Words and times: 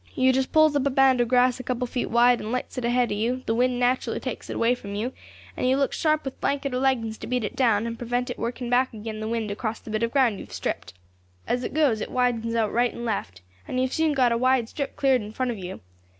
You 0.15 0.33
just 0.33 0.51
pulls 0.51 0.75
up 0.75 0.87
a 0.87 0.89
band 0.89 1.21
of 1.21 1.27
grass 1.27 1.59
a 1.59 1.63
couple 1.63 1.83
of 1.83 1.91
feet 1.91 2.09
wide, 2.09 2.39
and 2.39 2.51
lights 2.51 2.75
it 2.75 2.83
ahead 2.85 3.11
of 3.11 3.17
you; 3.19 3.43
the 3.45 3.53
wind 3.53 3.79
naturally 3.79 4.19
takes 4.19 4.49
it 4.49 4.55
away 4.55 4.73
from 4.73 4.95
you, 4.95 5.13
and 5.55 5.69
you 5.69 5.77
look 5.77 5.93
sharp 5.93 6.25
with 6.25 6.41
blanket 6.41 6.73
or 6.73 6.79
leggings 6.79 7.19
to 7.19 7.27
beat 7.27 7.43
it 7.43 7.55
down, 7.55 7.85
and 7.85 7.99
prevent 7.99 8.31
it 8.31 8.39
working 8.39 8.67
back 8.67 8.95
agin 8.95 9.19
the 9.19 9.27
wind 9.27 9.51
across 9.51 9.79
the 9.79 9.91
bit 9.91 10.01
of 10.01 10.09
ground 10.09 10.39
you 10.39 10.45
have 10.45 10.53
stripped. 10.53 10.95
As 11.47 11.63
it 11.63 11.75
goes 11.75 12.01
it 12.01 12.09
widens 12.09 12.55
out 12.55 12.73
right 12.73 12.91
and 12.91 13.05
left, 13.05 13.41
and 13.67 13.77
you 13.77 13.83
have 13.83 13.93
soon 13.93 14.13
got 14.13 14.31
a 14.31 14.39
wide 14.39 14.67
strip 14.69 14.95
cleared 14.95 15.21
in 15.21 15.33
front 15.33 15.51
of 15.51 15.59
you. 15.59 15.81